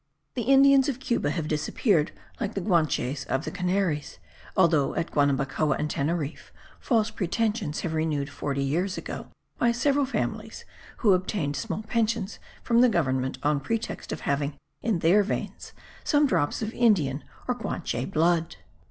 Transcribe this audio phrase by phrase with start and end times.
[0.33, 4.17] The Indians of Cuba have disappeared like the Guanches of the Canaries,
[4.57, 9.27] although at Guanabacoa and Teneriffe false pretensions were renewed forty years ago,
[9.59, 10.65] by several families,
[11.05, 15.71] who obtained small pensions from the government on pretext of having in their veins
[16.03, 18.55] some drops of Indian or Guanche blood.